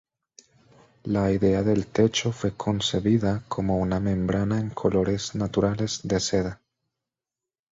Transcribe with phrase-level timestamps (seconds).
[1.03, 6.61] La idea del techo fue concebida como una membrana en colores naturales de seda.